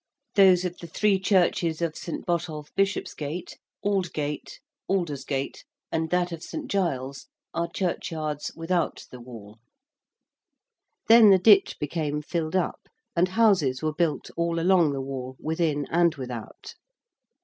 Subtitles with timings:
[0.33, 2.25] Those of the three churches of St.
[2.25, 4.57] Botolph, Bishopsgate, Aldgate,
[4.89, 6.67] Aldersgate, and that of St.
[6.71, 9.59] Giles are churchyards without the Wall.
[11.07, 15.85] Then the ditch became filled up and houses were built all along the Wall within
[15.91, 16.73] and without.